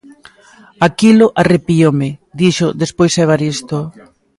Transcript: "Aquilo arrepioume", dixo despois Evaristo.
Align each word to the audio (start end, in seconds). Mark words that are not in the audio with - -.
"Aquilo 0.87 1.25
arrepioume", 1.41 2.09
dixo 2.39 2.67
despois 2.81 3.13
Evaristo. 3.25 3.77